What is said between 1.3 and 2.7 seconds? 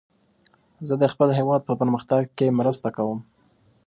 هیواد په پرمختګ کې